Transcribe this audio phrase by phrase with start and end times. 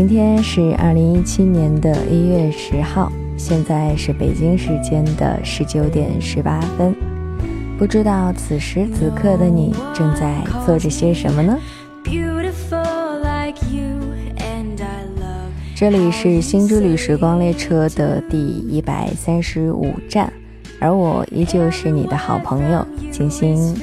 [0.00, 6.96] 今天是二零一七年的一月十号，现在是北京时间的十九点十八分。
[7.78, 11.58] 不知道此时此刻的你正在做着些什么呢？
[15.76, 20.32] 这里是新之旅时光列车的第一百三十五站，
[20.80, 23.76] 而我依旧是你的好朋友金星。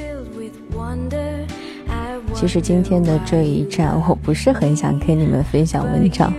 [2.38, 6.32] 其实今天的这一站，我不是很想跟你们分享文章，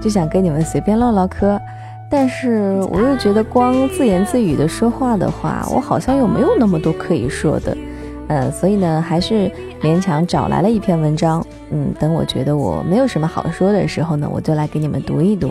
[0.00, 1.60] 就想跟你们随便唠唠嗑。
[2.08, 7.76] 但是我又觉得光自言自语的说话的话，我好像又没有那么多可以说的。
[8.28, 9.50] 嗯，所以呢，还是
[9.82, 11.44] 勉强找来了一篇文章。
[11.70, 15.50] 嗯，等我觉得我没有什么好说的时候呢，我就来给你们读一读。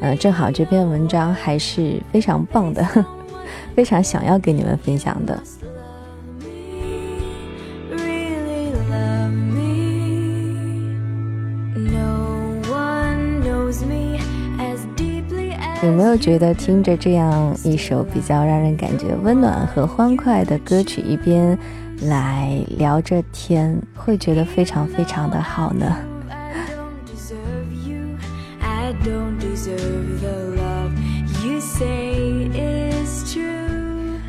[0.00, 2.86] 嗯，正好这篇文章还是非常棒的，
[3.74, 5.42] 非常想要跟你们分享的。
[15.84, 21.58] 有没有觉得听着这样一首比较让人感觉温暖和欢快的歌曲，一边
[22.02, 25.86] 来聊着天，会觉得非常非常的好呢？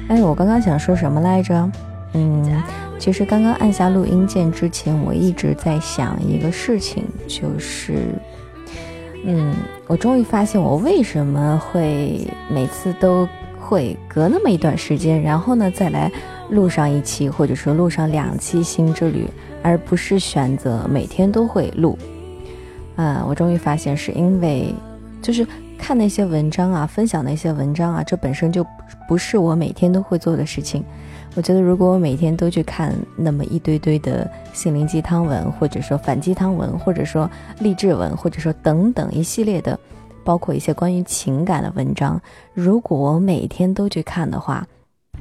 [0.09, 1.72] 哎，我刚刚想说什么来着？
[2.14, 2.61] 嗯，
[3.00, 8.14] 其实刚刚按下录音键之前，我一直在想一个事情，就是。
[9.27, 9.55] 嗯，
[9.87, 13.27] 我终于发现我为什么会每次都
[13.59, 16.11] 会隔那么一段时间，然后呢再来
[16.49, 19.27] 录上一期，或者说录上两期新之旅，
[19.63, 21.97] 而不是选择每天都会录。
[22.95, 24.71] 啊，我终于发现是因为
[25.23, 25.45] 就是
[25.86, 28.66] 看那些文章啊，分享那些文章啊，这本身就
[29.08, 30.83] 不是我每天都会做的事情。
[31.36, 39.80] 我觉得，如果我每天都去看那么一堆堆的心灵鸡汤文，或者说反鸡汤文，或者说励志文，或者说等等一系列的，
[40.23, 42.20] 包括一些关于情感的文章，
[42.55, 44.65] 如果我每天都去看的话，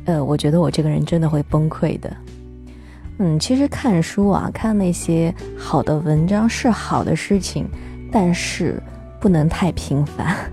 [0.07, 2.11] 呃，我觉得我这个人真的会崩溃的。
[3.19, 7.69] 嗯，其实看书啊，看那些好的文章是好的事情，
[8.11, 8.83] 但是
[9.21, 10.51] 不能太频繁。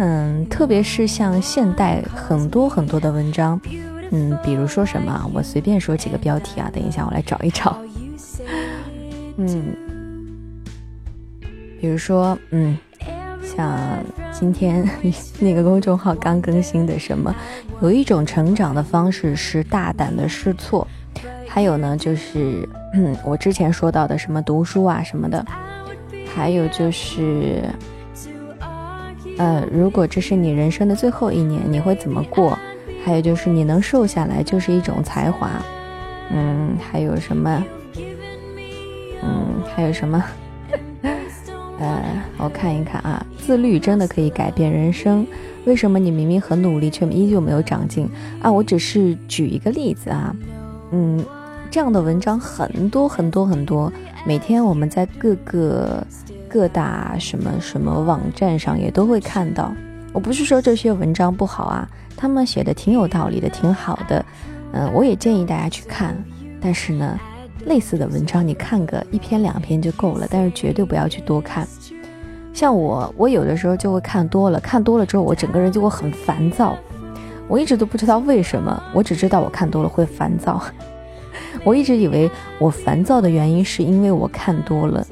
[0.00, 3.60] 嗯，特别是像现代很多很多的文章。
[4.12, 6.70] 嗯，比如说什么，我随便说几个标题啊。
[6.72, 7.76] 等一下，我来找一找。
[9.38, 9.74] 嗯，
[11.80, 12.78] 比如说，嗯，
[13.42, 13.76] 像
[14.32, 14.88] 今天
[15.40, 17.34] 那个公众号刚更新的什么，
[17.82, 20.86] 有一种成长的方式是大胆的试错。
[21.48, 25.44] 还有呢，就是嗯， 我之前说到的什么读书啊什么的。
[26.34, 27.64] 还有就是，
[29.38, 32.58] 呃，如果这是你人生的最后一年，你会怎么过？
[33.04, 35.50] 还有就是你能瘦下来就是一种才华，
[36.30, 37.64] 嗯，还有什么？
[39.22, 40.22] 嗯，还有什么？
[41.80, 42.02] 呃，
[42.36, 45.26] 我看一看啊，自律真的可以改变人生。
[45.64, 48.08] 为什么你明明很努力，却依旧没有长进
[48.42, 48.50] 啊？
[48.50, 50.34] 我只是举一个例子啊，
[50.90, 51.24] 嗯，
[51.70, 53.92] 这样的文章很多很多很多，
[54.26, 56.04] 每天我们在各个
[56.48, 59.72] 各大什么什么网站上也都会看到。
[60.12, 61.88] 我不是说这些文章不好啊。
[62.16, 64.24] 他们写的挺有道理的，挺好的，
[64.72, 66.16] 嗯，我也建议大家去看。
[66.60, 67.16] 但是呢，
[67.66, 71.64] 类似的文章你看个一篇两篇就够了，但是绝对不要去多看。
[72.52, 76.76] 像我，我有的时候就会看多了，看多了之后，我整个人就会很烦躁。
[77.46, 80.60] 我一直都不知道为什么，我只知道我看多了会烦躁。
[81.62, 85.06] 我一直以为我烦躁的原因是因为我看多了。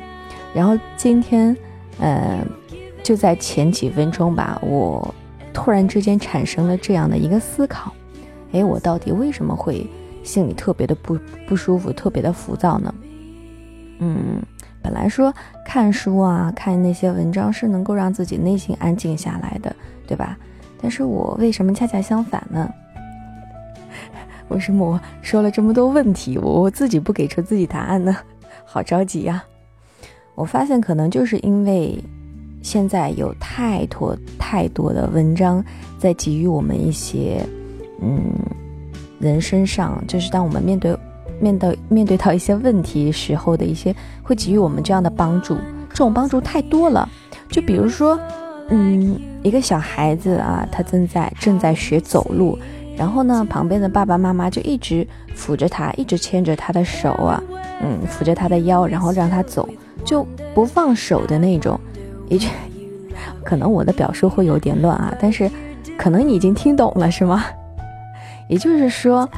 [0.57, 1.57] 然后今天，
[2.01, 2.45] 呃，
[3.03, 5.15] 就在前几分钟吧，我。
[5.53, 7.91] 突然之间产生了这样的一个思考，
[8.53, 9.89] 哎，我到底为什么会
[10.23, 11.19] 心里特别的不
[11.49, 12.95] 不舒服，特别的浮躁呢？
[14.01, 14.43] 嗯，
[14.83, 15.33] 本来说
[15.65, 19.75] 看书啊，看那些文章是能够让自己内心安静下来的，
[20.07, 20.37] 对吧？
[20.79, 22.71] 但是我为什么恰恰相反呢？
[24.49, 28.15] 为什么我说了这么多问题，我我自己不给出自己答案呢？
[28.67, 29.43] 好着急呀！
[30.37, 31.99] 我发现可能就是因为。
[32.63, 35.65] 现在有太多太多的文章
[36.01, 37.41] 在给予我们一些，
[38.03, 38.19] 嗯，
[39.21, 40.97] 人身上，就是当我们面对
[41.39, 45.57] 面对面对到一些问题时候的一些，会给予我们这样的帮助。
[45.91, 47.09] 这种帮助太多了，
[47.51, 48.19] 就比如说，
[48.71, 52.59] 嗯，一个小孩子啊，他正在正在学走路，
[52.97, 55.07] 然后呢，旁边的爸爸妈妈就一直
[55.37, 57.41] 扶着他，一直牵着他的手啊，
[57.81, 59.69] 嗯，扶着他的腰，然后让他走，
[60.07, 61.79] 就不放手的那种。
[62.31, 62.49] 一句，
[63.45, 65.51] 可能我的表述会有点乱啊，但是
[65.99, 67.45] 可能你已经听懂了，是吗？
[68.49, 69.29] 也就是说，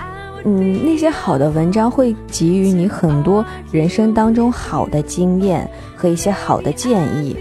[0.44, 7.37] 嗯，那些好的文章会给予你很多人生当中好的经验和一些好的建议，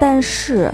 [0.00, 0.72] 但是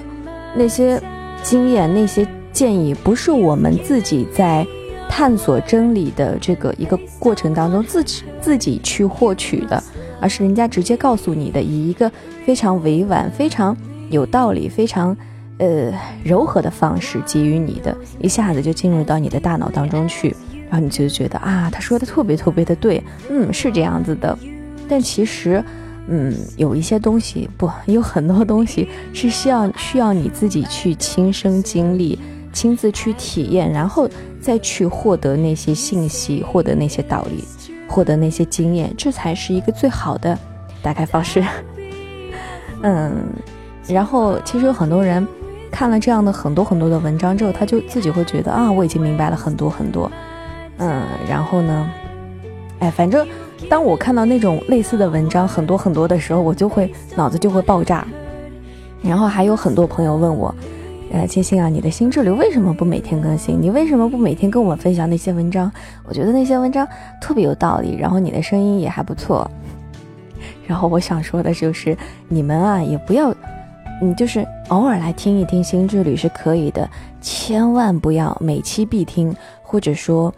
[0.57, 1.01] 那些
[1.43, 4.67] 经验、那些建议不是我们自己在
[5.09, 9.83] 探索真理的这个一个过程当中自己自己去获取的，
[10.21, 12.11] 而是人家直接告诉你的，以一个
[12.45, 13.77] 非常委婉、非常
[14.11, 15.17] 有道理、非常
[15.59, 15.93] 呃
[16.25, 20.35] 柔和的方式给予你的，一下子就进入到你的大脑当中去。
[20.71, 24.39] 然后你就觉得啊，他说的特别特别的对，嗯，是这样子的。
[24.87, 25.65] 但其实，
[26.09, 32.19] 嗯，有一些东西不，有很多东西是需要需要你自己去亲身经历、
[32.53, 34.07] 亲自去体验，然后
[34.43, 37.45] 再去获得那些信息、获得那些道理、
[37.89, 40.39] 获得那些经验，这才是一个最好的
[40.83, 41.43] 打开方式。
[42.83, 43.13] 嗯，
[43.89, 45.27] 然后其实有很多人
[45.71, 50.11] 看了这样的很多很多的文章之后，他就自己会觉得啊，我已经明白了很多很多。
[50.77, 51.91] 嗯，然后呢，
[52.79, 53.27] 哎，反正
[53.69, 58.07] 当我看到那种类似的文章很多很多的时候，我就会脑子就会爆炸。
[59.03, 60.55] 然后还有很多朋友问我，
[61.11, 63.61] 呃，金星啊，你的心智流为什么不每天更新？
[63.61, 65.71] 你为什么不每天跟我们分享那些文章？
[66.05, 66.87] 我觉得那些文章
[67.21, 69.51] 特别有道理，然后你的声音也还不错。
[70.67, 71.97] 然后我想说的就是，
[72.29, 73.35] 你们啊，也不要，
[74.03, 76.89] 嗯，就是偶尔来听一听心智旅是可以的，
[77.21, 80.33] 千万不要每期必听，或者说。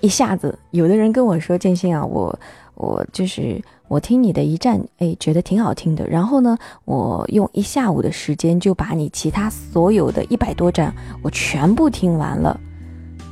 [0.00, 2.38] 一下子，有的人跟我说：“建信啊，我
[2.76, 6.06] 我就是我听你的一站，哎，觉得挺好听的。
[6.06, 12.58] 然后呢，我用一下午的时间就把你其他所有的一百多站我全部听完了。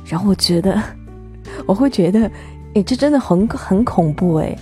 [0.05, 0.81] 然后我觉得，
[1.65, 2.29] 我会觉得，
[2.73, 4.57] 哎，这真的很很恐怖哎。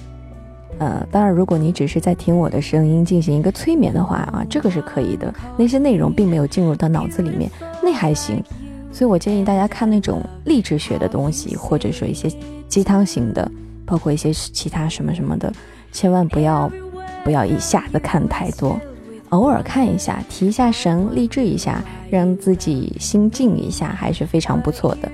[0.77, 5.33] 呃，当然，如果你只是在听我的声音进行一个催眠的话啊，这个是可以的。
[5.57, 7.49] 那些内容并没有进入到脑子里面，
[7.81, 8.43] 那还行。”
[8.91, 12.29] 所以，我建议大家看那种励志学的东西，或者说一些
[12.67, 13.49] 鸡汤型的，
[13.85, 15.51] 包括一些其他什么什么的，
[15.95, 16.69] 千万不要
[17.23, 18.77] 不要一下子看太多，
[19.29, 25.09] 偶尔看一下，提一下神，励志一下，让自己心静一下，还是非常不错的。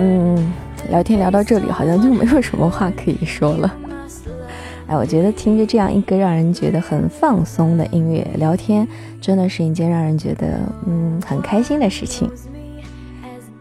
[0.00, 0.52] 嗯，
[0.94, 3.74] 聊天聊到这里，好像就没有什么话可以说了。
[4.86, 8.86] 哎，我觉得听着这样一个让人觉得很放松的音乐聊天，
[9.20, 12.30] 真的是一件让人觉得嗯很开心的事情。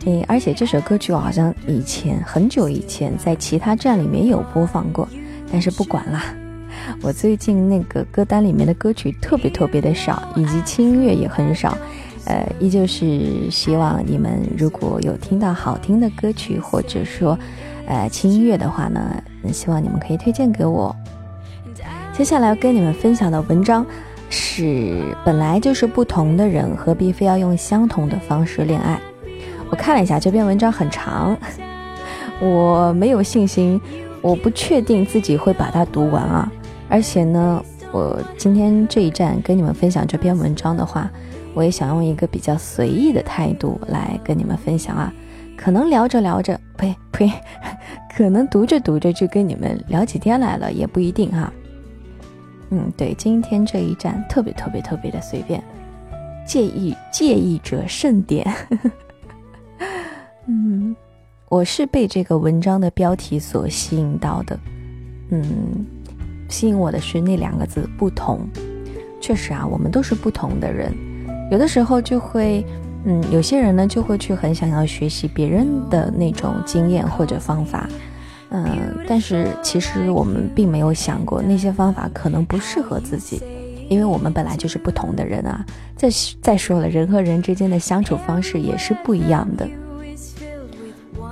[0.06, 5.08] 嗯，而且这首歌曲我好像以前很久以前在其他站里面有播放过，
[5.52, 6.36] 但是不管啦，
[7.02, 11.76] 我最近那个歌单里面的歌曲特别特别的少，以及轻音乐也很少。
[12.26, 17.38] 呃，依旧是希望你们如果有听到好听的歌曲，或者说，
[17.86, 19.22] 呃，轻音乐的话呢，
[19.52, 20.96] 希望你们可以推荐给我。
[22.14, 23.86] 接下来要跟你们分享的文章
[24.30, 28.98] 是：本来就是不同的人，何必非要用相同的方式恋爱？
[29.70, 31.36] 我看了一下这篇文章很长，
[32.40, 33.82] 我没有信心，
[34.22, 36.50] 我不确定自己会把它读完啊。
[36.88, 37.62] 而且呢，
[37.92, 41.12] 我今天这一站跟你们分享这篇文章的话。
[41.54, 45.14] 我也想用一个比较随意的态度来跟你们分享啊，
[45.56, 47.32] 可能聊着聊着，呸呸，
[48.16, 51.54] 可能读着读着就跟你们聊起天来了，也不一定哈。
[52.72, 55.64] 嗯，对，今天这一站特别特别特别的随便，
[56.46, 58.52] 介意介意者慎点。
[60.48, 60.96] 嗯，
[61.50, 64.60] 我是被这个文章的标题所吸引到的，
[65.30, 65.86] 嗯，
[66.50, 68.40] 吸引我的是那两个字不同。
[69.22, 70.92] 确实啊，我们都是不同的人。
[71.52, 72.66] 有的时候就会，
[73.06, 77.88] 嗯，有些人呢就会去很想要学习别人的那种经验或者方法，
[78.50, 78.66] 嗯，
[79.08, 83.42] 但是其实我们并没有想过那些方法可能不适合自己，
[83.90, 85.64] 因为我们本来就是不同的人啊。
[85.96, 86.10] 再
[86.42, 89.68] 再说了，人和人之间的相处方式也是不一样的。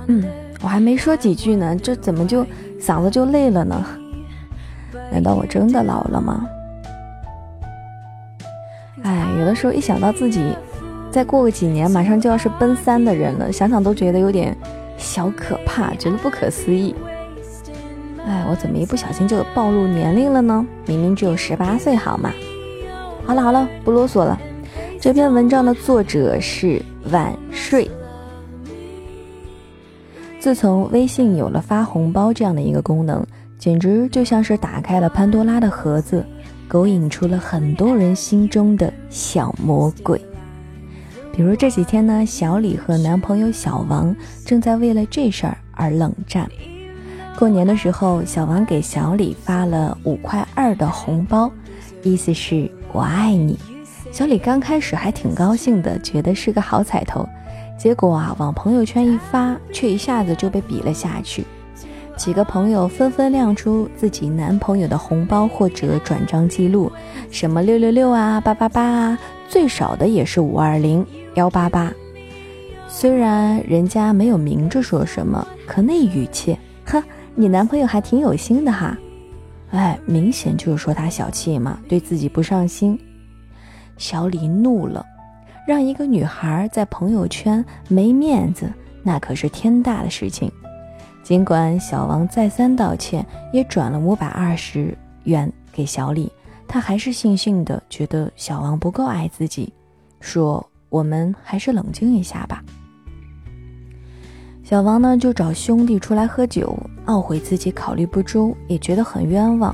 [0.07, 0.23] 嗯，
[0.61, 2.45] 我还没说几句呢，这怎么就
[2.79, 3.83] 嗓子就累了呢？
[5.11, 6.45] 难道我真的老了吗？
[9.03, 10.55] 哎，有的时候一想到自己
[11.11, 14.55] 再过个几年，马上就要是奔三的人了，想想都觉得有点
[14.97, 16.95] 小可怕，觉得不可思议。
[18.25, 20.65] 哎，我怎么一不小心就暴露年龄了呢？
[20.85, 22.31] 明明只有十八岁，好吗？
[23.25, 24.39] 好了好了，不啰嗦了。
[24.99, 26.79] 这篇文章的作者是
[27.11, 27.89] 晚睡。
[30.39, 33.25] 自从微信有了发红包这样的一个功能，
[33.57, 36.23] 简直就像是打开了潘多拉的盒子。
[36.71, 40.21] 勾引出了很多人心中的小魔鬼。
[41.33, 46.49] 比如这几天呢，小李和男朋友小王正在为了这事儿而冷战。
[47.37, 51.51] 过年的时候，小王给小李发了五块二的红包，
[52.03, 53.59] 意思是我爱你。
[54.09, 57.27] 小李刚开始还挺高兴的，觉得是个好彩头。
[57.77, 61.43] 结果啊，往朋友圈一发，却一下子就被比了下去。
[62.21, 66.91] 几个朋友纷纷亮出自己男朋友的红包或者转账记录，
[67.31, 71.91] 什么六六六啊、八八八啊，最少的也是五二零、幺八八。
[72.87, 77.01] 虽然人家没有明着说什么，可那语气，哼，
[77.33, 78.95] 你男朋友还挺有心的哈。
[79.71, 82.95] 哎，明显就是说他小气嘛，对自己不上心。
[83.97, 85.03] 小李怒了。
[85.65, 90.51] 让一个女孩在朋友圈没面子，那可是天大的事情。
[91.31, 96.29] 尽管小王再三道歉，也转了五百二十元给小李，
[96.67, 99.71] 他还是悻悻的觉得小王不够爱自己，
[100.19, 102.61] 说：“我们还是冷静一下吧。”
[104.61, 109.73] 小王呢就找兄弟出来喝酒，懊悔自己考虑不周，也觉得很冤枉。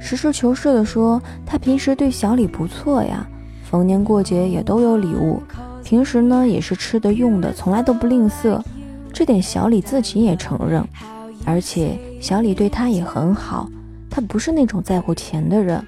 [0.00, 3.26] 实事求是的说，他平时对小李不错呀。
[3.64, 5.42] 逢年过节也都有礼物，
[5.82, 8.62] 平时呢也是吃的用的，从来都不吝啬，
[9.14, 10.86] 这点小李自己也承认。
[11.46, 13.68] 而且小李对他也很好，
[14.10, 15.82] 他不是那种在乎钱的人。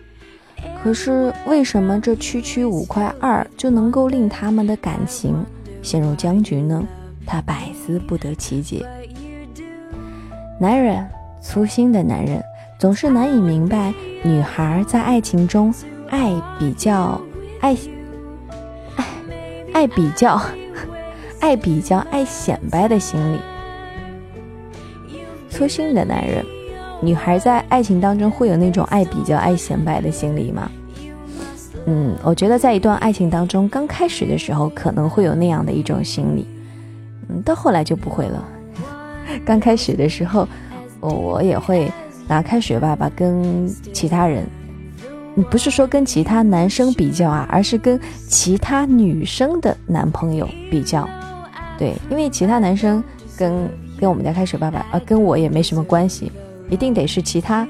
[0.83, 5.35] 可是为什么这区区五块二就能够令他们的感情
[5.83, 6.83] 陷入僵局呢？
[7.27, 8.87] 他百思不得其解。
[10.61, 11.07] 男人，
[11.43, 12.43] 粗心的男人，
[12.79, 13.93] 总是难以明白
[14.23, 15.75] 女孩在爱情中
[16.09, 17.21] 爱比较。
[17.61, 17.75] 爱
[18.97, 19.05] 爱
[19.73, 20.39] 爱比较，
[21.41, 23.39] 爱比较，爱显摆的心理。
[25.49, 26.45] 粗心的男人，
[27.01, 30.71] 女孩在爱情当中会有那种爱比较、爱显摆的心理吗？
[31.87, 36.47] 嗯，我觉得在一段爱情当中，刚开始的时候可能会有那样的一种心理，
[37.29, 38.45] 嗯，到后来就不会了。
[39.47, 40.49] 刚开始的时候，
[41.01, 41.91] 我我也会
[42.27, 44.45] 拿开水爸爸跟其他人。
[45.51, 51.07] 不是说跟其他男生比较啊，而是跟其他女生的男朋友比较。
[51.79, 53.03] 对，因为其他男生
[53.37, 53.69] 跟
[54.01, 56.31] 跟我们家开水爸爸啊，跟我也没什么关系，
[56.69, 57.67] 一定得是其他，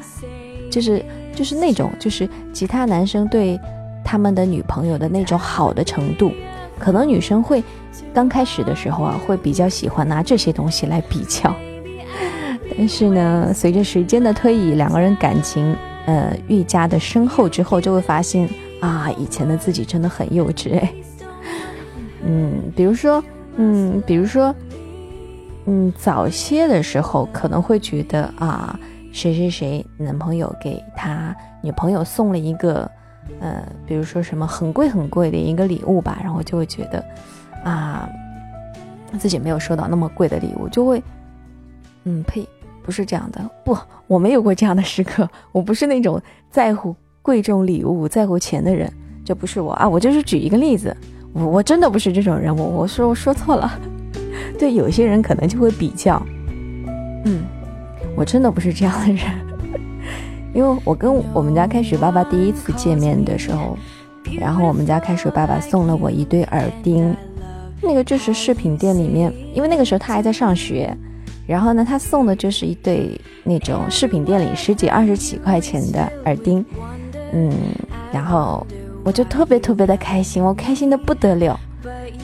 [0.71, 3.59] 就是就是那种就是其他男生对
[4.05, 6.33] 他们的女朋友的那种好的程度，
[6.79, 7.63] 可能女生会
[8.15, 11.55] 刚开始的时候啊，会比较喜欢拿这些东西来比较。
[12.77, 15.77] 但是呢，随着时间的推移，两个人感情。
[16.07, 18.49] 呃，愈加的深厚之后，就会发现
[18.79, 20.93] 啊，以前的自己真的很幼稚哎。
[22.25, 23.21] 嗯，比如说，
[23.57, 24.55] 嗯，比如说，
[25.67, 28.79] 嗯，早些的时候可能会觉得啊，
[29.13, 32.91] 谁谁谁男朋友给他女朋友送了一个，
[33.41, 37.05] 呃，比如说什么很贵很贵的一个礼物吧，然后就会觉得
[37.65, 38.09] 啊，
[39.19, 41.03] 自己没有收到那么贵的礼物，就会，
[42.05, 42.47] 嗯，呸。
[42.83, 45.29] 不是这样的，不，我没有过这样的时刻。
[45.51, 46.23] 我不是那种
[46.53, 48.89] 在乎贵重礼物、在乎钱的人，
[49.25, 49.89] 这不是我啊！
[49.89, 50.97] 我就是举一个例子，
[51.37, 52.57] 我我真的不是这种人。
[52.57, 53.71] 我我说我说错了，
[54.59, 56.21] 对，有些人可能就会比较，
[57.27, 57.45] 嗯，
[58.17, 59.25] 我真的不是这样的人。
[60.55, 63.77] 因为我跟我们家开水爸爸第一次见面的时候，
[64.41, 67.15] 然后我们家开水爸爸送了我一对耳钉，
[67.83, 70.97] 那个就是饰品店里面，因为那个时候他还在上学。
[71.47, 76.65] 然后呢，他送的就是一对那种饰品店里十几、二十几块钱的耳钉，
[77.33, 77.53] 嗯，
[78.13, 78.67] 然后
[79.07, 81.57] 我就特别特别的开心，我开心的不得了，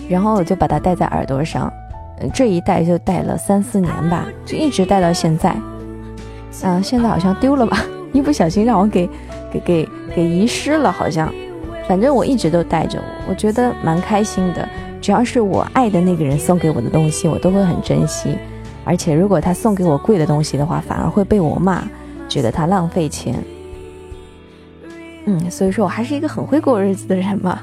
[0.09, 1.73] 然后我就把它戴在耳朵上，
[2.35, 5.55] 这一戴就戴了三四年吧，就一直戴到现在，
[6.65, 7.79] 嗯，现在好像丢了吧，
[8.13, 9.09] 一不小心让我给
[9.53, 11.33] 给给给遗失了，好像，
[11.87, 14.69] 反正我一直都戴着，我觉得蛮开心的，
[15.01, 18.37] 只要是我爱的那个人送给我的东西，我都会很珍惜。
[18.85, 21.85] 而且，如果他送给我贵的东西的话，反而会被我骂，
[22.29, 23.37] 觉得他浪费钱。
[25.25, 27.61] 嗯，所以说我还是一个很会过日子的人嘛。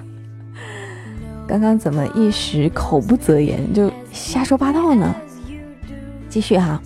[1.47, 5.15] 刚刚怎么一时口不择言就瞎说八道呢？
[6.29, 6.81] 继续哈。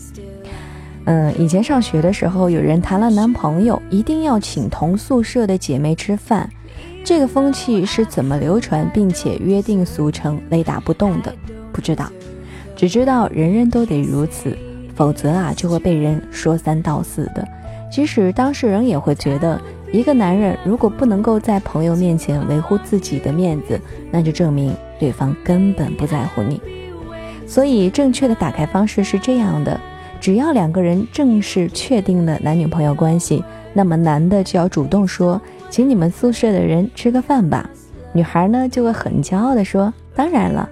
[1.05, 6.49] 嗯，以前上学的时候，有人谈了男朋友，一定要请同宿舍的姐妹吃饭，
[7.03, 11.35] 这个风气是怎么流传，并且约定俗成、雷打不动的？
[11.73, 12.09] 不知道。
[12.75, 14.57] 只知道人人都得如此，
[14.95, 17.45] 否则啊就会被人说三道四的。
[17.91, 19.61] 即使当事人也会觉得，
[19.93, 26.59] 一个男人如果不能够在朋友面前维护自己的面子，那就证明对方根本不在乎你。
[27.45, 29.79] 所以正确的打开方式是这样的：
[30.19, 37.69] 只要两个人正式确定了男女朋友关系，那么男的就要主动说，请你们宿舍的人吃个饭吧。
[38.13, 40.67] 女孩呢就会很骄傲地说，当然了。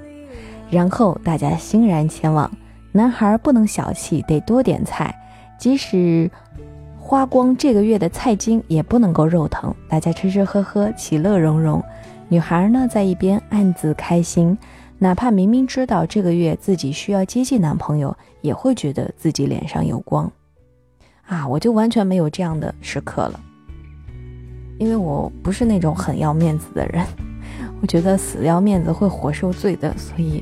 [0.71, 2.49] 然后大家欣然前往。
[2.91, 5.15] 男孩不能小气，得多点菜，
[5.57, 6.29] 即使
[7.11, 9.75] 花光这个月的菜金，也不能够肉疼。
[9.89, 11.83] 大家吃吃喝喝，其乐融融。
[12.29, 14.57] 女孩呢，在一边暗自开心，
[14.97, 20.31] 哪怕明明知道这个月自己需要接近男朋友，也会觉得自己脸上有光。
[21.23, 23.37] 啊，我就完全没有这样的时刻了，
[24.79, 27.05] 因为我不是那种很要面子的人，
[27.81, 30.41] 我觉得死要面子会活受罪的，所以。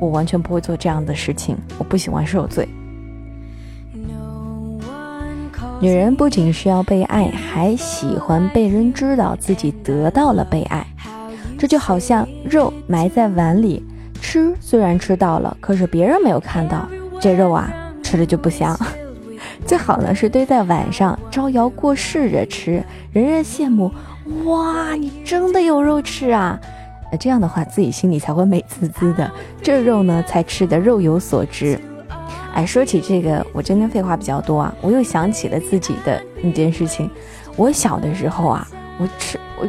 [0.00, 2.66] 我完全不会做这样的事情，我不喜欢受罪。
[5.78, 10.86] 女人不仅需要被爱，还喜欢被人知道自己得到了被爱。
[11.58, 13.84] 这就好像肉埋在碗里，
[14.20, 16.88] 吃虽然吃到了，可是别人没有看到，
[17.20, 17.70] 这肉啊
[18.02, 18.78] 吃的就不香。
[19.66, 23.92] 最好呢是堆在碗上，招摇过市着吃，人人羡慕。
[24.44, 26.58] 哇，你真的有肉吃啊！
[27.12, 29.30] 那这样的话，自己心里才会美滋滋的，
[29.62, 31.78] 这肉呢才吃的肉有所值。
[32.56, 37.10] 哎，说起这个，我今天废话比较多啊，我又想起了自己的一件事情。
[37.54, 38.66] 我小的时候啊，
[38.98, 39.68] 我吃我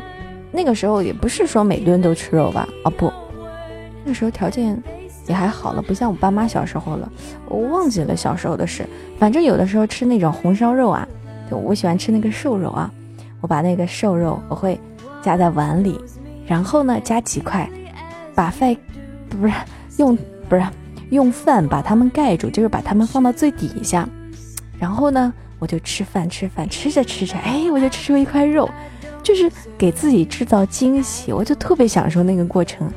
[0.54, 2.66] 那个时候也不是说每顿都吃肉吧？
[2.86, 3.12] 哦不，
[4.06, 4.82] 那时候条件
[5.28, 7.12] 也还好了，不像我爸妈小时候了。
[7.50, 8.88] 我忘记了小时候的事，
[9.20, 11.06] 反正有的时候吃那种红烧肉啊，
[11.52, 12.90] 就我喜欢吃那个瘦肉啊，
[13.42, 14.80] 我把那个瘦肉我会
[15.22, 16.00] 夹在碗里。
[16.48, 17.70] 然后呢，加几块，
[18.34, 18.74] 把饭
[19.28, 19.54] 不是
[19.98, 20.18] 用
[20.48, 20.64] 不是
[21.10, 24.08] 用饭把它们盖住，就是把它们放到最底下。
[24.80, 28.70] 然后呢，我就吃饭吃饭，吃着吃着，哎，我就吃出一块肉，
[29.24, 31.34] 就是给自己制造惊喜。
[31.34, 32.90] 我就特别享受那个过程，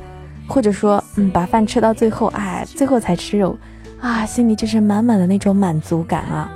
[0.47, 3.57] 或者说，嗯，把饭吃到最后，哎，最后才吃肉，
[3.99, 6.51] 啊，心里就是满满的那种满足感啊，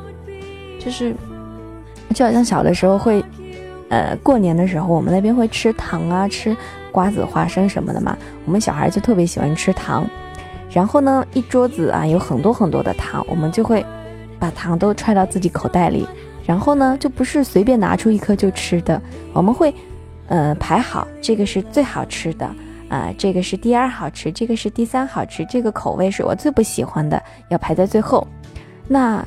[0.79, 1.15] 就是
[2.13, 3.23] 就好像小的时候会，
[3.89, 6.55] 呃，过年的时候我们那边会吃糖啊，吃。
[6.91, 10.09] 瓜子、花生什么的嘛，我们小孩就特别喜欢吃糖。
[10.75, 13.83] 然后呢，一桌子啊有很多很多的糖，我们就会
[14.37, 16.05] 把糖都揣到自己口袋里。
[16.45, 19.01] 然后呢，就不是随便拿出一颗就吃的，
[19.31, 19.73] 我们会
[20.27, 22.45] 呃排好，这个是最好吃的
[22.89, 28.27] 啊，这个是第二好吃，这个是第三好吃，这个口味是我最不喜欢的，要排在最后。
[28.85, 29.25] 那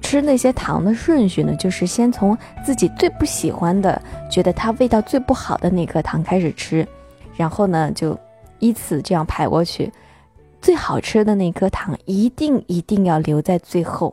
[0.00, 6.88] 吃那些糖的顺序呢，就是先从自己最不喜欢的，觉得它味道最不好的那颗糖开始吃。
[7.36, 8.18] 然后呢，就
[8.60, 9.92] 依次这样排过去，
[10.66, 14.12] 最好吃的那颗糖一定一定要留在最后。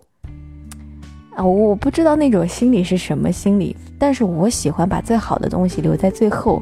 [1.35, 6.61] 啊，我不知道那种心理是什么心理，但是我喜欢把最好的东西留在最后，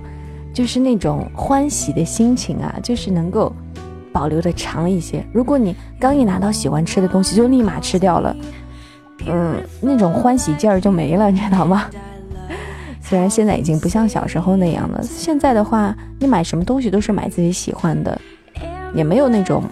[0.53, 3.51] 就是那种欢喜的心情啊，就是能够
[4.13, 5.21] 保留的长一些。
[5.33, 8.33] 如果你刚一拿到喜欢吃的东西就立马吃掉了，
[9.27, 11.89] 嗯，那种欢喜劲儿就没了，你知道吗？
[13.03, 18.17] 虽然现在已经不像小时候那样了，现在的话，你买什么东西都是买自己喜欢的，
[18.93, 19.63] 也没有那种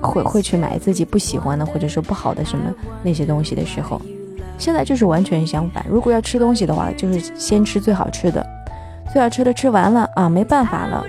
[0.00, 2.64] 会会去买自己不喜欢的或者说不好的什么
[3.02, 4.00] 那些东西的时候。
[4.58, 8.46] 现在就是完全相反，如果要吃东西的话，就是先吃最好吃的，
[9.10, 11.02] 最好吃的吃完了啊，没办法了，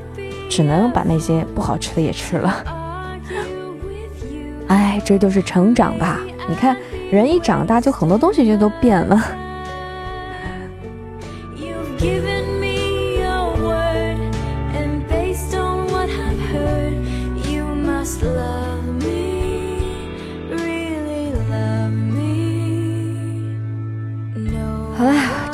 [0.50, 2.64] 只能把那些不好吃的也吃了。
[4.68, 6.20] 哎，这就是成长吧？
[6.48, 6.78] 你看，
[7.12, 9.22] 人一长大，就很多东西就都变了。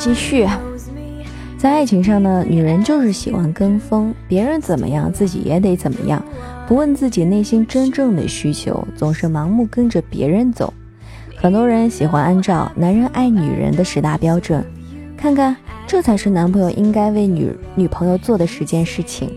[0.07, 0.47] 继续，
[1.57, 6.23] 在爱情上呢，女人就是喜欢跟风，别人怎么样，自己也得怎么样，
[6.65, 10.73] 不问自己内心真正的需求，总是盲目跟着别人走。
[11.35, 14.63] 很多人喜欢按照男人爱女人的十大标准，
[15.17, 15.53] 看看
[15.85, 19.29] 这才是男朋友应该为女女朋友做的十件事情，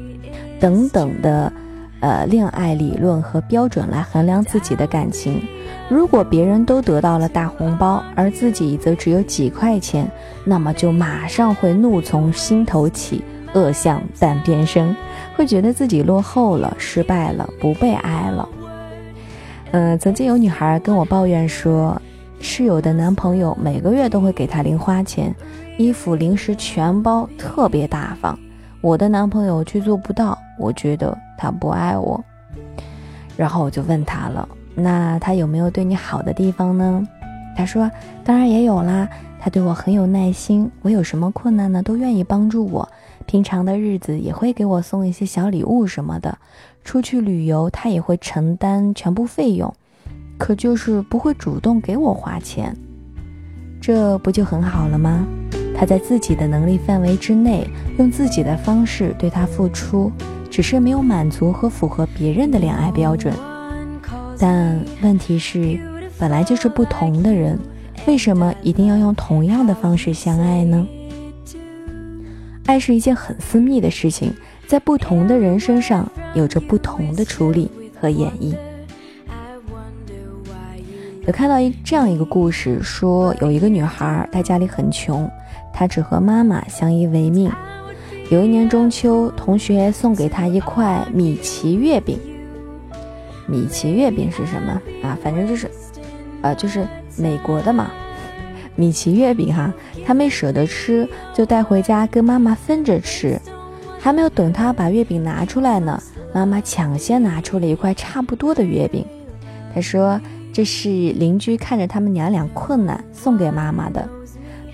[0.60, 1.52] 等等的，
[2.00, 5.42] 呃，恋爱理论和标准来衡量自己的感情。
[5.88, 10.10] 如果别人都得到了大红包，而自己则只有几块钱，
[10.44, 14.96] 那么就马上会怒从心头起，恶向胆边生，
[15.36, 18.48] 会觉得自己落后了、失败了、不被爱了。
[19.72, 22.00] 嗯，曾经有女孩跟我抱怨说，
[22.40, 25.34] 室友的男朋友每个月都会给她零花钱，
[25.76, 28.38] 衣服、零食全包，特别大方。
[28.80, 32.22] 我的男朋友却做不到，我觉得他不爱我。
[33.36, 34.46] 然后我就问他了。
[34.74, 37.06] 那他有没有对你好的地方呢？
[37.56, 37.90] 他说，
[38.22, 39.08] 当然也有啦。
[39.40, 42.86] 他对我很有耐心，我有什么困难呢，都愿意帮助我。
[43.24, 46.36] 平常的日子也会给我送一些小礼物什么的。
[46.84, 49.72] 出去旅游，他也会承担全部费用，
[50.38, 52.76] 可就是不会主动给我花钱。
[53.80, 55.26] 这不就很好了吗？
[55.80, 57.66] 他在自己的能力范围之内，
[57.96, 60.12] 用自己的方式对他付出，
[60.50, 63.32] 只是没有满足和符合别人的恋爱标准。
[64.38, 65.80] 但问题是，
[66.18, 67.58] 本来就是不同的人，
[68.06, 70.86] 为什么一定要用同样的方式相爱呢？
[72.66, 74.34] 爱是一件很私密的事情，
[74.66, 78.54] 在不同的人身上有着不同的处理和演绎。
[81.26, 85.30] 有看到一这样一个故事，说有一个女孩，她家里很穷，
[85.72, 87.50] 他只和妈妈相依为命。
[88.30, 92.18] 有一年中秋，同学送给他一块米奇月饼。
[93.46, 95.18] 米奇月饼是什么啊？
[95.22, 95.70] 反正就是，
[96.42, 97.90] 呃，就是美国的嘛。
[98.76, 99.72] 米奇月饼哈，
[100.06, 103.40] 他没舍得吃，就带回家跟妈妈分着吃。
[103.98, 106.00] 还没有等他把月饼拿出来呢，
[106.32, 109.04] 妈妈抢先拿出了一块差不多的月饼。
[109.74, 110.20] 她说。
[110.52, 114.06] 这是邻居看着他们娘俩困难送给妈妈的，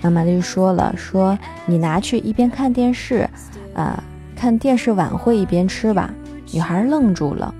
[0.01, 3.29] 妈妈就说了：“说你拿去一边看电视，
[3.73, 4.03] 啊，
[4.35, 6.13] 看电视晚会一边吃吧。”
[6.53, 7.53] 女孩愣住了。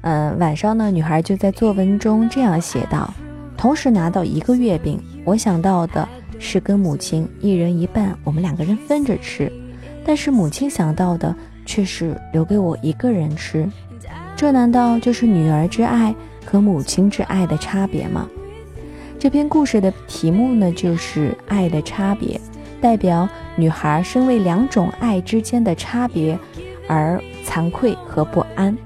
[0.00, 3.12] 嗯，晚上呢，女孩就在作文中这样写道
[3.56, 9.50] ：“同时拿到一个月饼，我想到的是跟母亲一人一半，我们两个人分着吃。
[10.04, 13.68] 但是母亲想到的却是留给我一个人吃。
[14.36, 16.14] 这难道就是女儿之爱？”
[16.46, 18.28] 和母亲之爱的差别吗？
[19.24, 22.38] 这篇故事的题目呢，就是“爱的差别”，
[22.78, 26.38] 代表女孩身为两种爱之间的差别
[26.86, 28.76] 而惭愧和不安。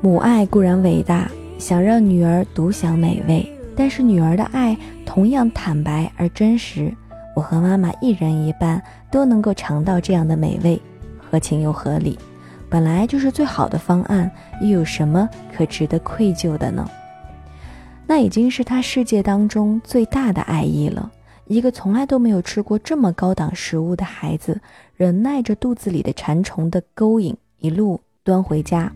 [0.00, 6.90] 母爱固然伟大，想让女儿独享美味，但是女儿的爱同样坦白而真实。
[7.34, 10.80] 我和妈妈一人一半，都能够尝到这样的美味，
[11.30, 12.18] 合情又合理。
[12.68, 16.88] 本来就是最好的方案，又有什么可值得愧疚的呢？
[18.06, 21.10] 那已经是他世界当中最大的爱意了。
[21.46, 24.60] 一个从来都没有吃过这么高档食物的孩子，
[24.96, 28.92] 忍耐着肚子里的馋虫的勾引，一路端回家，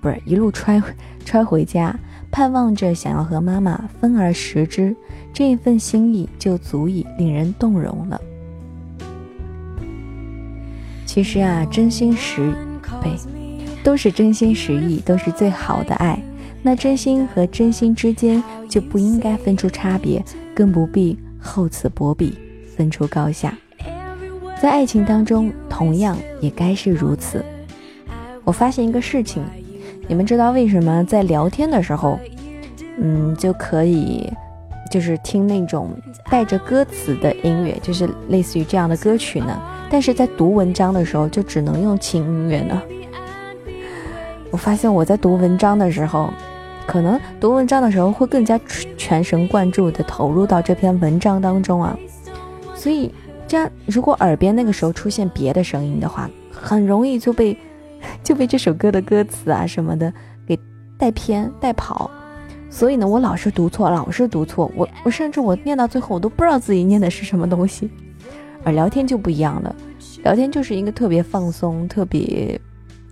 [0.00, 0.82] 不是一路揣
[1.24, 1.96] 揣回家，
[2.32, 4.94] 盼望着想要和妈妈分而食之，
[5.32, 8.20] 这一份心意就足以令人动容了。
[11.04, 12.52] 其实啊，真心实。
[13.02, 13.12] 对，
[13.82, 16.20] 都是真心实意，都是最好的爱。
[16.62, 22.36] 那真心和真心之间就不应该分出差别，更不必厚此薄彼，
[22.76, 23.56] 分出高下。
[24.60, 27.44] 在爱情当中，同样也该是如此。
[28.42, 29.44] 我发现一个事情，
[30.08, 32.18] 你们知道为什么在聊天的时候，
[32.98, 34.28] 嗯，就可以
[34.90, 35.90] 就是听那种
[36.30, 39.60] 带着歌词的音乐，就是类似于这样的歌曲呢？
[39.90, 42.82] 但是在读文章的时候，就只能用轻音乐呢。
[44.50, 46.30] 我发现我在读文章的时候，
[46.86, 48.58] 可能读文章的时候会更加
[48.96, 51.96] 全神贯注的投入到这篇文章当中啊。
[52.74, 53.12] 所以，
[53.46, 57.56] 这样如果耳边那个时候出现别的声音的话，很容易就被
[58.22, 60.12] 就被这首歌的歌词啊什么的
[60.46, 60.58] 给
[60.98, 62.10] 带偏带跑。
[62.70, 64.70] 所以呢，我老是读错，老是读错。
[64.74, 67.90] 我我甚至我念到最后，我都不知道自己念的是什么东西。
[68.66, 69.72] 而聊天就不一样了，
[70.24, 72.60] 聊天就是一个特别放松、特别、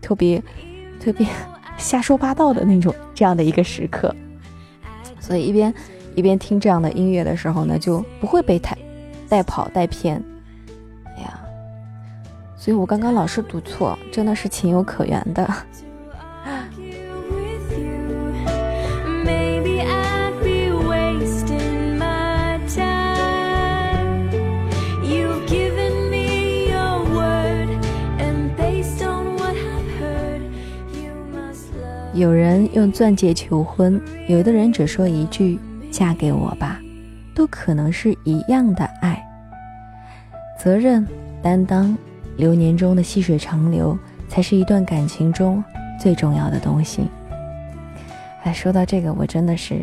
[0.02, 0.42] 特别、
[0.98, 1.24] 特别
[1.78, 4.12] 瞎说八道的那种这样的一个时刻，
[5.20, 5.72] 所以一边
[6.16, 8.76] 一边听这样的音乐的时候呢，就不会被带
[9.28, 10.20] 带跑带偏。
[11.16, 11.38] 哎呀，
[12.56, 15.48] 所以我刚刚老是读错，真的是情有可原的。
[32.14, 35.58] 有人用钻戒求婚，有的人只说一句
[35.90, 36.80] “嫁给我吧”，
[37.34, 39.20] 都可能是一样的爱。
[40.56, 41.04] 责任、
[41.42, 41.96] 担当、
[42.36, 43.98] 流年中的细水长流，
[44.28, 45.62] 才是一段感情中
[45.98, 47.02] 最重要的东西。
[48.44, 49.80] 哎，说到这个，我真的是，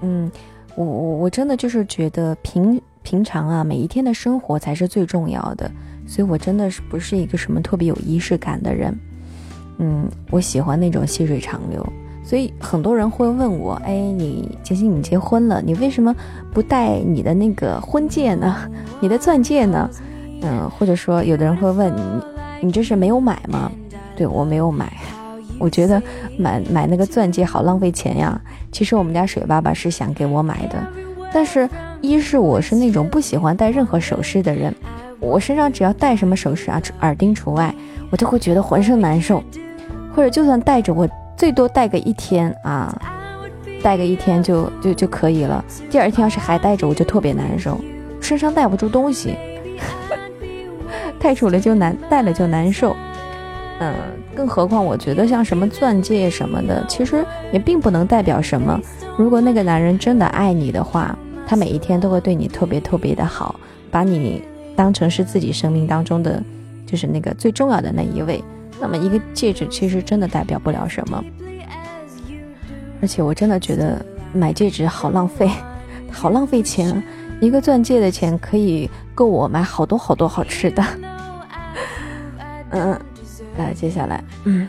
[0.00, 0.28] 嗯，
[0.74, 5.70] 我我我真的就是觉得平平常啊，每一天的生活才是最重要的，
[6.08, 8.98] 所以我真的是不是一个什么特别有仪式感的人。
[9.78, 11.84] 嗯，我喜欢那种细水长流，
[12.24, 16.14] 所以很多人会问我，哎，你杰西，你结婚了，你为什么
[16.52, 18.56] 不戴你的那个婚戒呢？
[19.00, 19.90] 你的钻戒呢？
[20.42, 22.02] 嗯，或者说有的人会问你，
[22.66, 23.70] 你这是没有买吗？
[24.16, 24.92] 对我没有买，
[25.58, 26.02] 我觉得
[26.36, 28.40] 买买那个钻戒好浪费钱呀。
[28.70, 30.86] 其实我们家水爸爸是想给我买的，
[31.32, 31.68] 但是
[32.00, 34.74] 一是我是那种不喜欢戴任何首饰的人，
[35.22, 37.72] 我身上只要戴什么首饰啊，耳钉除外，
[38.10, 39.42] 我就会觉得浑身难受。
[40.14, 42.94] 或者就算戴着我，最多戴个一天啊，
[43.82, 45.64] 戴个一天就就就可以了。
[45.90, 47.80] 第二天要是还戴着，我就特别难受，
[48.20, 49.36] 身上带不住东西，
[51.18, 52.94] 戴住了就难，戴了就难受。
[53.78, 53.94] 嗯，
[54.34, 58.78] 更何况我觉得像什么钻戒什么的，其实也并不能代表什么。
[59.16, 63.54] 如果那个男人真的爱你的话，他每一天都会对你特别特别的好，
[63.90, 64.42] 把你
[64.82, 66.42] 当成是自己生命当中的，
[66.84, 68.42] 就是那个最重要的那一位。
[68.80, 71.24] 那么一个戒指其实真的代表不了什么。
[73.00, 75.48] 而且我真的觉得买戒指好浪费，
[76.10, 77.00] 好浪费钱。
[77.40, 80.82] 一个钻戒的钱可以够我买好多好多好吃的。
[82.70, 83.00] 嗯。
[83.56, 84.66] 来，接下来，嗯，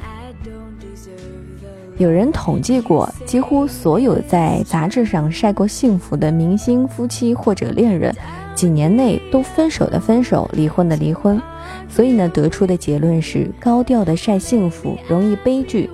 [1.98, 8.14] 有人统计过，几乎所有在杂志上晒过幸福的明星夫妻或者恋人，
[8.56, 11.42] 几年内都分手的分手，离婚的离婚。
[11.90, 15.90] 所以呢，得出的结论是，高调的晒幸福容易悲剧。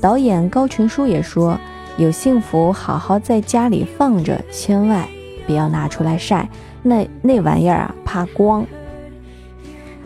[0.00, 1.58] 导演高群书也说，
[1.96, 5.06] 有幸福好好在家里放着，千万
[5.46, 6.48] 不要拿出来晒，
[6.82, 8.64] 那那玩意儿啊，怕光。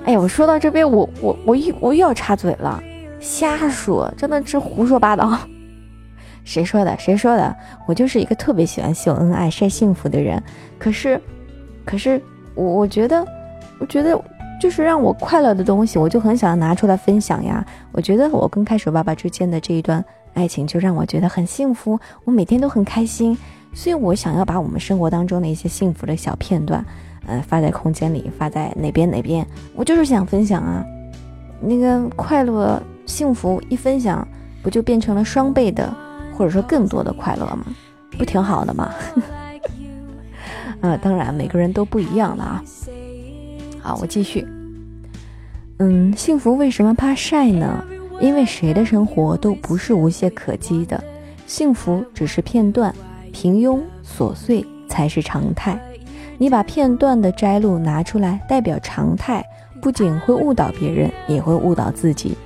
[0.04, 2.82] 哎呀，我说到这边，我我我又我又要插嘴了，
[3.18, 5.38] 瞎说，真的是胡说八道。
[6.44, 6.96] 谁说的？
[6.98, 7.54] 谁说的？
[7.86, 10.42] 我就是一个特别喜欢秀恩爱、晒幸福的人。
[10.78, 11.20] 可是，
[11.90, 12.22] 可是
[12.54, 13.26] 我我觉得，
[13.80, 14.16] 我觉得
[14.60, 17.66] 就是让我快乐的东西，我就很想要拿出来分享呀。
[17.90, 23.36] 我觉得我跟开水爸爸之间的这一段爱情，就让我觉得很幸福，我每天都很开心，
[23.74, 26.84] 所以我想要把我们生活当中的一些幸福的小片段。
[27.26, 30.84] 呃，发在空间里，发在哪边哪边，我就是想分享啊。
[31.60, 34.26] 那个快乐、幸福一分享，
[34.62, 35.92] 不就变成了双倍的，
[36.36, 37.66] 或者说更多的快乐吗？
[38.16, 38.94] 不挺好的吗？
[40.80, 42.64] 呃，当然每个人都不一样了啊。
[43.80, 44.46] 好，我继续。
[45.78, 47.84] 嗯，幸福为什么怕晒呢？
[48.20, 51.02] 因为谁的生活都不是无懈可击的，
[51.46, 52.94] 幸福只是片段，
[53.32, 55.80] 平庸琐碎才是常态。
[56.36, 59.42] 你把片段的摘录拿出来代表常态，
[59.80, 62.36] 不仅会误导别人，也会误导自己。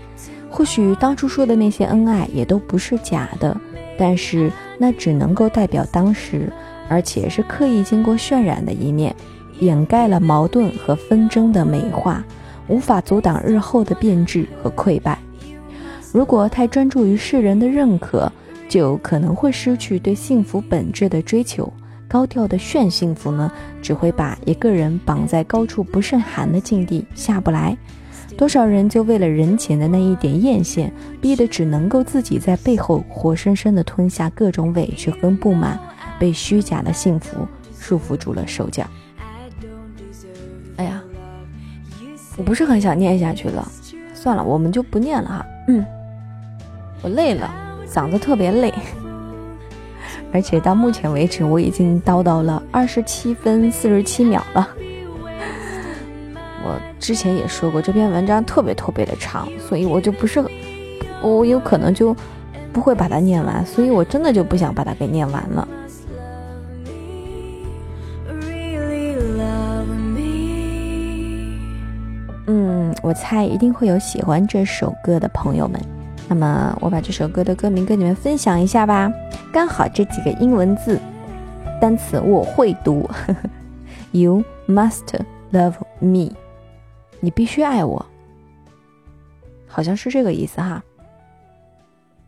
[0.48, 3.60] 或许当初说的那些恩爱也都不是假的，
[3.98, 6.52] 但是那只能够代表当时，
[6.88, 9.14] 而且是刻意经过渲染的一面，
[9.60, 12.24] 掩盖了矛盾和纷争的美化，
[12.68, 15.18] 无法阻挡日后的变质和溃败。
[16.12, 18.30] 如果太专注于世人的认可，
[18.68, 21.72] 就可能会失去对幸福本质的追求。
[22.06, 23.50] 高调的炫幸福呢，
[23.82, 27.76] 只会把一个人绑在高处不胜寒的境地，下不来。
[28.36, 35.78] 多少人就为了人前的那一点艳羡，逼得只能够自己在背后活生生的吞下各种委屈和不满，
[36.18, 37.46] 被虚假的幸福
[37.78, 38.84] 束缚住了手脚。
[40.76, 41.02] 哎呀，
[42.36, 43.66] 我不是很想念下去了，
[44.12, 45.46] 算了，我们就不念了哈。
[45.68, 45.84] 嗯，
[47.02, 47.52] 我累了，
[47.86, 48.72] 嗓子特别累。
[50.32, 54.68] 而且到目前为止，我已经叨叨了二十七分四十七秒了。
[56.64, 60.44] 我之前也说过，这篇文章特别特别的长，所以我就不是，
[61.22, 62.16] 我有可能就
[62.72, 65.68] 不会把它念完，所以我真的就不想把它给念完了。
[73.04, 75.78] 我猜一定会有喜欢这首歌的朋友们。
[76.26, 79.12] 那么我把这首歌的歌名跟你们分享一下吧，
[79.52, 80.98] 刚好这几个英文字
[81.78, 83.06] 单词我会读。
[84.12, 85.02] You must
[85.52, 86.30] love me，
[87.20, 88.06] 你必须爱我，
[89.66, 90.82] 好像是这个意思哈。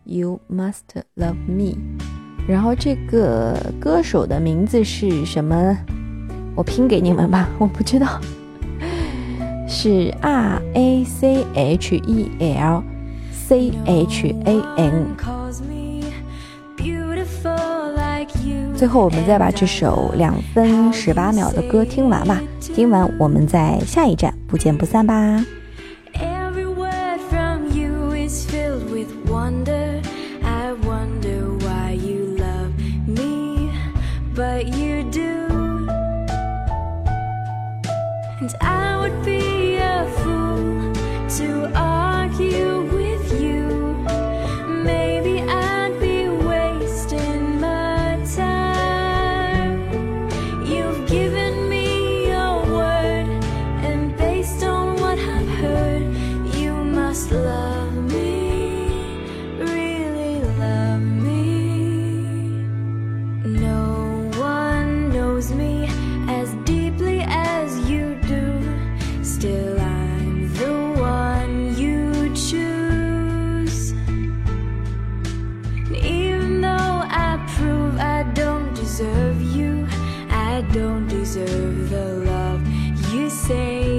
[0.05, 0.83] You must
[1.17, 1.79] love me，
[2.47, 5.75] 然后这个歌手的名字是什么？
[6.55, 8.21] 我拼给你们吧，我不知道，
[9.67, 12.83] 是 R A C H E L。
[13.49, 15.17] C H A N。
[18.75, 22.41] 最后，我们再把这首两分十八秒的歌听完吧。
[22.61, 25.45] 听完，我们在下一站不见不散吧。
[79.39, 79.87] Deserve you.
[80.31, 82.67] I don't deserve the love
[83.13, 83.96] you say